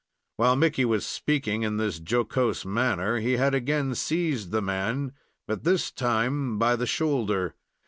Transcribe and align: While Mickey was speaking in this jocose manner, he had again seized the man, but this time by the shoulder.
While 0.37 0.55
Mickey 0.55 0.83
was 0.83 1.05
speaking 1.05 1.61
in 1.61 1.77
this 1.77 1.99
jocose 2.03 2.65
manner, 2.65 3.19
he 3.19 3.33
had 3.33 3.53
again 3.53 3.93
seized 3.93 4.49
the 4.49 4.59
man, 4.59 5.11
but 5.47 5.63
this 5.63 5.91
time 5.91 6.57
by 6.57 6.75
the 6.75 6.87
shoulder. 6.87 7.53